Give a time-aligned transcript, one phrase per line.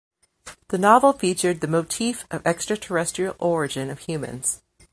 [0.69, 4.63] The novel featured the motif of extraterrestrial origin of humans.